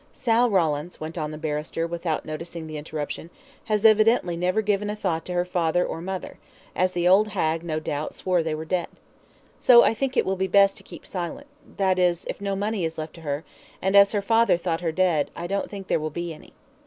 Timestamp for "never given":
4.35-4.89